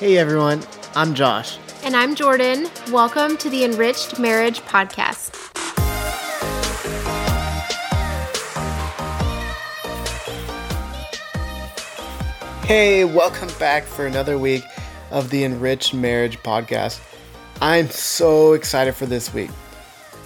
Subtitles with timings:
[0.00, 0.62] Hey everyone,
[0.94, 1.58] I'm Josh.
[1.84, 2.70] And I'm Jordan.
[2.90, 5.36] Welcome to the Enriched Marriage Podcast.
[12.64, 14.64] Hey, welcome back for another week
[15.10, 16.98] of the Enriched Marriage Podcast.
[17.60, 19.50] I'm so excited for this week.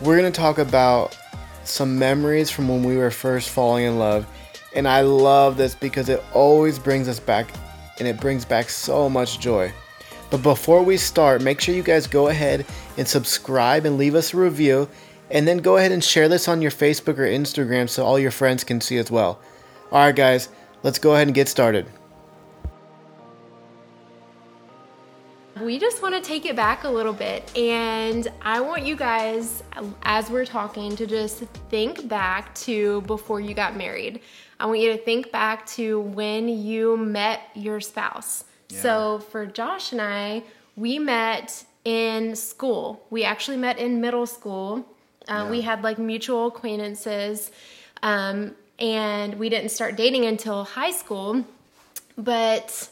[0.00, 1.16] We're going to talk about
[1.62, 4.26] some memories from when we were first falling in love.
[4.74, 7.52] And I love this because it always brings us back
[8.00, 9.72] and it brings back so much joy.
[10.30, 14.34] But before we start, make sure you guys go ahead and subscribe and leave us
[14.34, 14.88] a review.
[15.30, 18.30] And then go ahead and share this on your Facebook or Instagram so all your
[18.32, 19.40] friends can see as well.
[19.92, 20.48] All right, guys,
[20.82, 21.86] let's go ahead and get started.
[25.60, 29.62] We just want to take it back a little bit, and I want you guys,
[30.04, 34.20] as we're talking, to just think back to before you got married.
[34.58, 38.44] I want you to think back to when you met your spouse.
[38.70, 38.80] Yeah.
[38.80, 40.44] So for Josh and I,
[40.76, 43.04] we met in school.
[43.10, 44.86] We actually met in middle school.
[45.28, 45.50] Uh, yeah.
[45.50, 47.50] We had like mutual acquaintances,
[48.02, 51.44] um, and we didn't start dating until high school.
[52.16, 52.88] But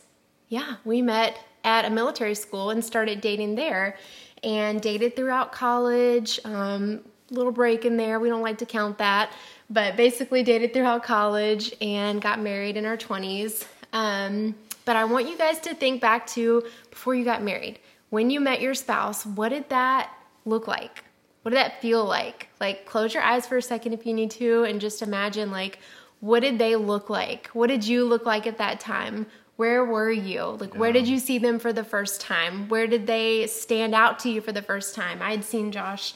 [0.48, 1.38] yeah, we met
[1.68, 3.98] at a military school and started dating there
[4.42, 6.40] and dated throughout college.
[6.46, 8.18] Um, little break in there.
[8.18, 9.30] We don't like to count that,
[9.68, 13.66] but basically dated throughout college and got married in our 20s.
[13.92, 14.54] Um,
[14.86, 17.78] but I want you guys to think back to before you got married.
[18.08, 20.10] When you met your spouse, what did that
[20.46, 21.04] look like?
[21.42, 22.48] What did that feel like?
[22.60, 25.80] Like, close your eyes for a second if you need to and just imagine, like,
[26.20, 27.48] what did they look like?
[27.48, 29.26] What did you look like at that time?
[29.58, 30.56] Where were you?
[30.60, 30.78] Like, yeah.
[30.78, 32.68] where did you see them for the first time?
[32.68, 35.20] Where did they stand out to you for the first time?
[35.20, 36.14] I had seen Josh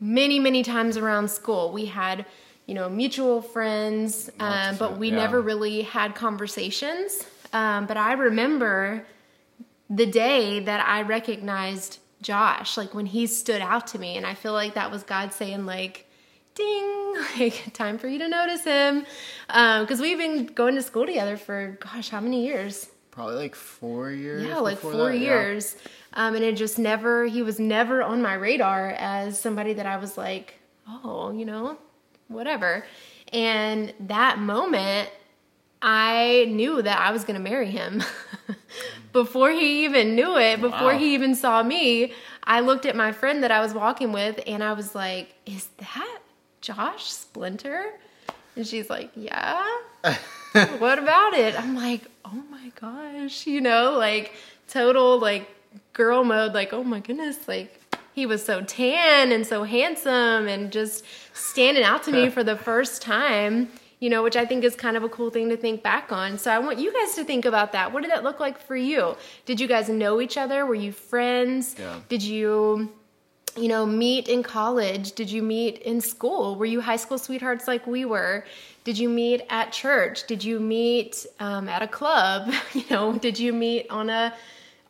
[0.00, 1.70] many, many times around school.
[1.70, 2.26] We had,
[2.66, 5.18] you know, mutual friends, uh, but we yeah.
[5.18, 7.24] never really had conversations.
[7.52, 9.06] Um, but I remember
[9.88, 14.34] the day that I recognized Josh, like when he stood out to me, and I
[14.34, 16.09] feel like that was God saying, like,
[16.54, 19.06] ding, like time for you to notice him.
[19.46, 22.88] Because um, we've been going to school together for, gosh, how many years?
[23.10, 24.44] Probably like four years.
[24.44, 25.76] Yeah, like four that, years.
[25.82, 25.90] Yeah.
[26.26, 29.96] Um, and it just never, he was never on my radar as somebody that I
[29.96, 30.54] was like,
[30.88, 31.76] oh, you know,
[32.28, 32.84] whatever.
[33.32, 35.10] And that moment,
[35.82, 38.02] I knew that I was going to marry him.
[39.12, 40.98] before he even knew it, before wow.
[40.98, 42.12] he even saw me,
[42.44, 45.68] I looked at my friend that I was walking with and I was like, is
[45.78, 46.18] that
[46.60, 47.86] Josh Splinter?
[48.56, 49.64] And she's like, Yeah.
[50.78, 51.58] what about it?
[51.58, 54.32] I'm like, Oh my gosh, you know, like
[54.68, 55.48] total like
[55.92, 57.80] girl mode, like, oh my goodness, like
[58.12, 62.56] he was so tan and so handsome and just standing out to me for the
[62.56, 65.82] first time, you know, which I think is kind of a cool thing to think
[65.82, 66.38] back on.
[66.38, 67.92] So I want you guys to think about that.
[67.92, 69.16] What did that look like for you?
[69.46, 70.66] Did you guys know each other?
[70.66, 71.76] Were you friends?
[71.78, 72.00] Yeah.
[72.08, 72.92] Did you
[73.56, 75.12] you know, meet in college?
[75.12, 76.56] Did you meet in school?
[76.56, 78.44] Were you high school sweethearts like we were?
[78.84, 80.26] Did you meet at church?
[80.26, 82.52] Did you meet um, at a club?
[82.74, 84.32] You know, did you meet on a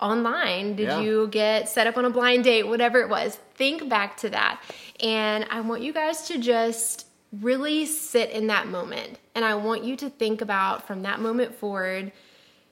[0.00, 0.76] online?
[0.76, 1.00] Did yeah.
[1.00, 2.64] you get set up on a blind date?
[2.64, 4.60] Whatever it was, think back to that.
[5.02, 7.06] And I want you guys to just
[7.40, 9.18] really sit in that moment.
[9.34, 12.12] And I want you to think about from that moment forward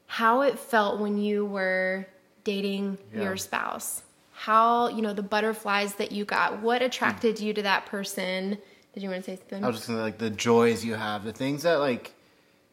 [0.07, 2.07] how it felt when you were
[2.45, 3.23] dating yeah.
[3.23, 4.03] your spouse
[4.39, 8.59] how you know the butterflies that you got what attracted you to that person?
[8.95, 9.65] Did you want to say something?
[9.65, 12.15] I was just gonna like the joys you have the things that like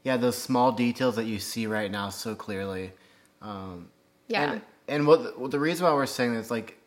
[0.03, 2.91] yeah those small details that you see right now so clearly.
[3.41, 3.89] Um
[4.27, 4.53] yeah.
[4.53, 6.79] and, and what the reason why we're saying this like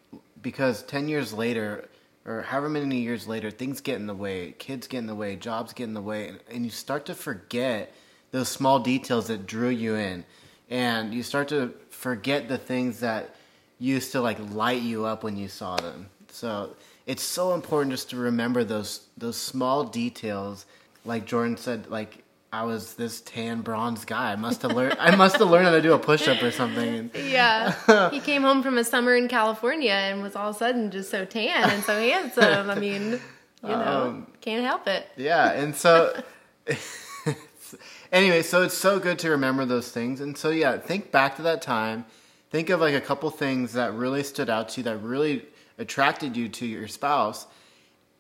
[0.42, 1.88] because 10 years later
[2.24, 5.36] or however many years later things get in the way kids get in the way
[5.36, 7.92] jobs get in the way and, and you start to forget
[8.30, 10.24] those small details that drew you in.
[10.70, 13.34] And you start to forget the things that
[13.78, 16.08] used to like light you up when you saw them.
[16.30, 20.66] So it's so important just to remember those those small details.
[21.04, 24.32] Like Jordan said, like I was this tan bronze guy.
[24.32, 24.96] I must have learned.
[24.98, 27.10] I must have learned how to do a push up or something.
[27.14, 30.90] yeah, he came home from a summer in California and was all of a sudden
[30.90, 32.70] just so tan and so handsome.
[32.70, 33.20] I mean,
[33.62, 35.06] you know, um, can't help it.
[35.16, 36.22] Yeah, and so.
[38.12, 41.42] anyway, so it's so good to remember those things, and so yeah, think back to
[41.42, 42.04] that time
[42.50, 45.44] think of like a couple things that really stood out to you that really
[45.78, 47.46] attracted you to your spouse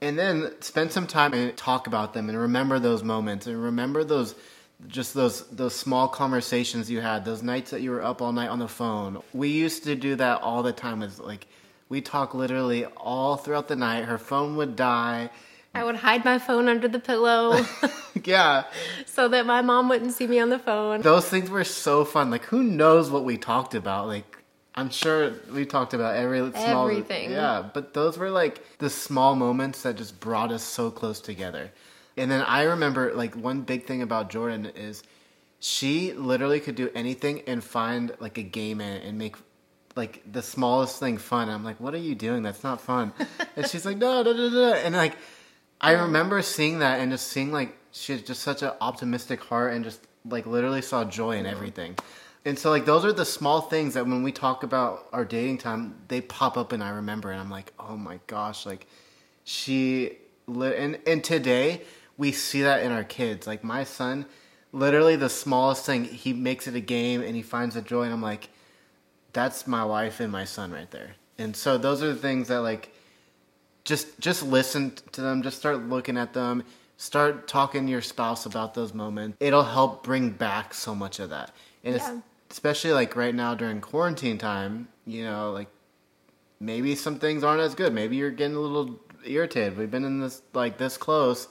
[0.00, 4.04] and then spend some time and talk about them and remember those moments and remember
[4.04, 4.34] those
[4.86, 8.48] just those those small conversations you had those nights that you were up all night
[8.48, 9.20] on the phone.
[9.32, 11.02] We used to do that all the time.
[11.02, 11.48] Is like
[11.88, 14.04] we talk literally all throughout the night.
[14.04, 15.30] Her phone would die
[15.74, 17.64] I would hide my phone under the pillow.
[18.24, 18.64] yeah.
[19.06, 21.02] So that my mom wouldn't see me on the phone.
[21.02, 22.30] Those things were so fun.
[22.30, 24.06] Like, who knows what we talked about?
[24.06, 24.38] Like,
[24.74, 27.30] I'm sure we talked about every small everything.
[27.32, 31.70] Yeah, but those were like the small moments that just brought us so close together.
[32.16, 35.02] And then I remember like one big thing about Jordan is
[35.60, 39.36] she literally could do anything and find like a game in it and make
[39.96, 41.48] like the smallest thing fun.
[41.48, 42.42] I'm like, what are you doing?
[42.42, 43.12] That's not fun.
[43.56, 44.72] and she's like, no, no, no, no.
[44.74, 45.16] And like,
[45.80, 49.74] I remember seeing that and just seeing like she had just such an optimistic heart
[49.74, 51.96] and just like literally saw joy in everything.
[52.44, 55.58] And so like those are the small things that when we talk about our dating
[55.58, 58.86] time, they pop up and I remember and I'm like, oh my gosh, like
[59.44, 61.82] she and and today
[62.16, 63.46] we see that in our kids.
[63.46, 64.26] Like my son,
[64.72, 68.12] literally the smallest thing, he makes it a game and he finds a joy and
[68.12, 68.48] I'm like,
[69.32, 71.12] that's my wife and my son right there.
[71.38, 72.92] And so those are the things that like
[73.88, 76.62] just just listen to them, just start looking at them,
[76.98, 79.38] start talking to your spouse about those moments.
[79.40, 81.52] It'll help bring back so much of that.
[81.82, 82.12] And yeah.
[82.12, 85.68] it's especially like right now during quarantine time, you know, like
[86.60, 87.94] maybe some things aren't as good.
[87.94, 89.78] Maybe you're getting a little irritated.
[89.78, 91.48] We've been in this like this close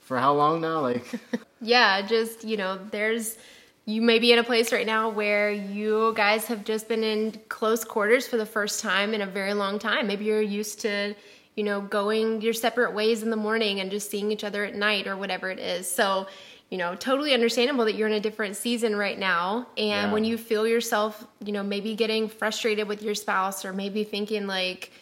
[0.00, 0.80] for how long now?
[0.80, 1.06] Like
[1.60, 3.38] Yeah, just, you know, there's
[3.84, 7.40] you may be in a place right now where you guys have just been in
[7.48, 10.08] close quarters for the first time in a very long time.
[10.08, 11.14] Maybe you're used to,
[11.56, 14.74] you know, going your separate ways in the morning and just seeing each other at
[14.74, 15.90] night or whatever it is.
[15.90, 16.28] So,
[16.70, 19.66] you know, totally understandable that you're in a different season right now.
[19.78, 20.12] And yeah.
[20.12, 24.46] when you feel yourself, you know, maybe getting frustrated with your spouse or maybe thinking
[24.46, 24.92] like,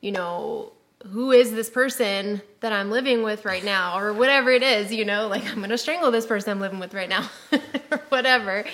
[0.00, 0.72] you know,
[1.08, 5.04] who is this person that I'm living with right now or whatever it is, you
[5.04, 7.28] know, like I'm going to strangle this person I'm living with right now
[7.90, 8.64] or whatever.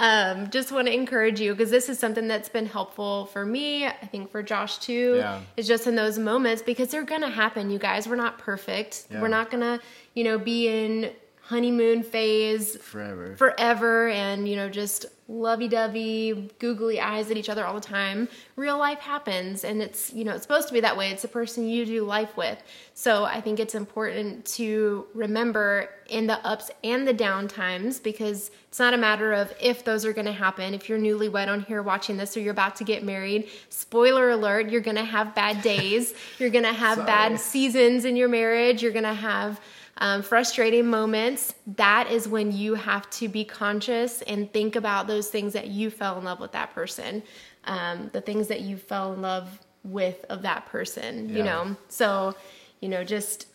[0.00, 3.86] Um, just want to encourage you because this is something that's been helpful for me.
[3.86, 5.16] I think for Josh too.
[5.18, 5.42] Yeah.
[5.58, 8.08] It's just in those moments because they're going to happen, you guys.
[8.08, 9.06] We're not perfect.
[9.10, 9.20] Yeah.
[9.20, 9.78] We're not going to,
[10.14, 11.12] you know, be in
[11.42, 17.74] honeymoon phase forever forever and you know just lovey-dovey googly eyes at each other all
[17.74, 19.64] the time real life happens.
[19.64, 21.10] And it's you know it's supposed to be that way.
[21.10, 22.62] It's the person you do life with.
[22.94, 28.50] So i think it's important to remember in the ups and the down times because
[28.68, 30.74] it's not a matter of if those are going to happen.
[30.74, 34.68] If you're newlywed on here watching this or you're about to get married spoiler alert
[34.70, 36.12] you're going to have bad days.
[36.38, 38.82] You're going to have bad seasons in your marriage.
[38.82, 39.60] You're going to have
[40.00, 45.28] um, frustrating moments, that is when you have to be conscious and think about those
[45.28, 47.22] things that you fell in love with that person,
[47.64, 51.36] um, the things that you fell in love with of that person, yeah.
[51.36, 51.76] you know?
[51.88, 52.34] So,
[52.80, 53.46] you know, just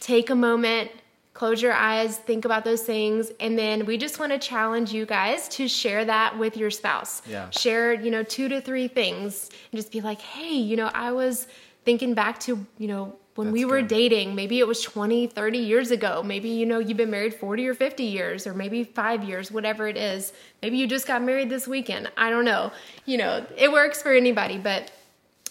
[0.00, 0.90] take a moment,
[1.34, 5.06] close your eyes, think about those things, and then we just want to challenge you
[5.06, 7.22] guys to share that with your spouse.
[7.28, 7.48] Yeah.
[7.50, 11.12] Share, you know, two to three things and just be like, hey, you know, I
[11.12, 11.46] was
[11.84, 13.88] thinking back to, you know, when That's we were good.
[13.88, 16.22] dating, maybe it was 20, 30 years ago.
[16.22, 19.88] Maybe, you know, you've been married 40 or 50 years, or maybe five years, whatever
[19.88, 20.32] it is.
[20.62, 22.10] Maybe you just got married this weekend.
[22.16, 22.72] I don't know.
[23.06, 24.90] You know, it works for anybody, but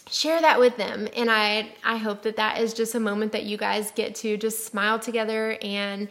[0.09, 1.07] share that with them.
[1.15, 4.37] And I, I hope that that is just a moment that you guys get to
[4.37, 6.09] just smile together and,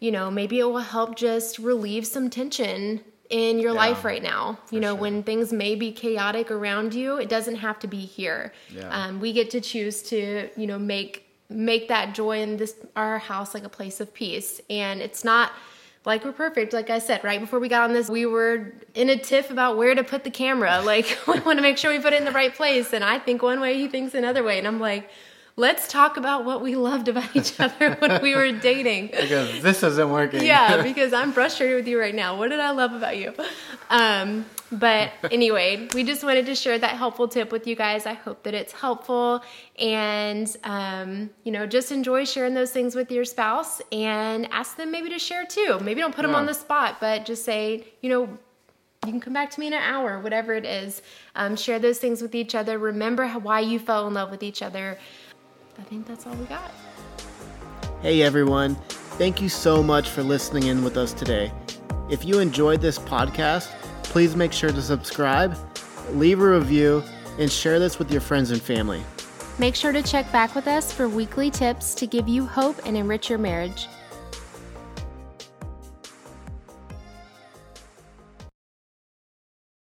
[0.00, 3.00] you know, maybe it will help just relieve some tension
[3.30, 4.58] in your yeah, life right now.
[4.70, 5.00] You know, sure.
[5.00, 8.52] when things may be chaotic around you, it doesn't have to be here.
[8.70, 8.88] Yeah.
[8.88, 13.18] Um, we get to choose to, you know, make make that joy in this our
[13.18, 14.60] house like a place of peace.
[14.70, 15.52] And it's not
[16.04, 16.72] like we're perfect.
[16.72, 19.76] Like I said, right before we got on this, we were in a tiff about
[19.76, 20.82] where to put the camera.
[20.84, 22.92] Like we want to make sure we put it in the right place.
[22.92, 24.58] And I think one way, he thinks another way.
[24.58, 25.08] And I'm like,
[25.56, 29.08] let's talk about what we loved about each other when we were dating.
[29.08, 30.44] because this isn't working.
[30.44, 32.36] yeah, because I'm frustrated with you right now.
[32.36, 33.32] What did I love about you?
[33.90, 38.06] Um, but anyway, we just wanted to share that helpful tip with you guys.
[38.06, 39.42] I hope that it's helpful
[39.78, 44.90] and, um, you know, just enjoy sharing those things with your spouse and ask them
[44.90, 45.78] maybe to share too.
[45.80, 48.38] Maybe don't put them on the spot, but just say, you know,
[49.04, 51.02] you can come back to me in an hour, whatever it is.
[51.36, 52.78] Um, share those things with each other.
[52.78, 54.98] Remember how, why you fell in love with each other.
[55.78, 56.70] I think that's all we got.
[58.02, 58.76] Hey everyone,
[59.18, 61.52] thank you so much for listening in with us today.
[62.10, 63.68] If you enjoyed this podcast,
[64.02, 65.56] please make sure to subscribe,
[66.12, 67.02] leave a review,
[67.38, 69.02] and share this with your friends and family.
[69.58, 72.96] Make sure to check back with us for weekly tips to give you hope and
[72.96, 73.88] enrich your marriage.